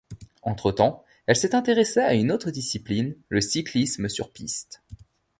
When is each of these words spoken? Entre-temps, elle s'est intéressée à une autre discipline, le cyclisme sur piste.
Entre-temps, 0.41 1.03
elle 1.27 1.35
s'est 1.35 1.53
intéressée 1.53 1.99
à 1.99 2.15
une 2.15 2.31
autre 2.31 2.49
discipline, 2.49 3.15
le 3.29 3.39
cyclisme 3.39 4.09
sur 4.09 4.31
piste. 4.31 4.81